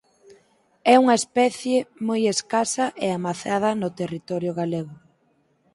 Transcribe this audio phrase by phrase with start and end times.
[0.93, 4.95] É unha especie moi escasa e ameazada no territorio galego.